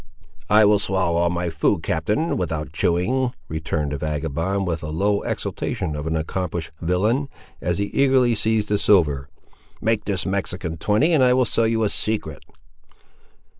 "I 0.49 0.63
swallow 0.77 1.17
all 1.19 1.29
my 1.29 1.51
food, 1.51 1.83
captain, 1.83 2.35
without 2.35 2.73
chewing," 2.73 3.33
returned 3.47 3.91
the 3.91 3.99
vagabond, 3.99 4.65
with 4.65 4.79
the 4.79 4.91
low 4.91 5.21
exultation 5.21 5.95
of 5.95 6.07
an 6.07 6.15
accomplished 6.15 6.71
villain, 6.81 7.29
as 7.61 7.77
he 7.77 7.85
eagerly 7.85 8.33
seized 8.33 8.69
the 8.69 8.79
silver. 8.79 9.29
"Make 9.79 10.05
this 10.05 10.25
Mexican 10.25 10.77
twenty, 10.77 11.13
and 11.13 11.23
I 11.23 11.33
will 11.35 11.45
sell 11.45 11.67
you 11.67 11.83
a 11.83 11.89
secret." 11.89 12.43